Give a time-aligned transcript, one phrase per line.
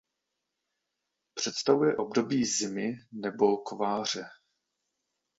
[1.33, 4.23] Představuje období zimy nebo kováře.